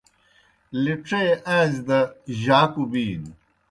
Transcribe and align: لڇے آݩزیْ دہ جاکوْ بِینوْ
لڇے 0.83 1.23
آݩزیْ 1.55 1.81
دہ 1.87 1.99
جاکوْ 2.43 2.83
بِینوْ 2.91 3.31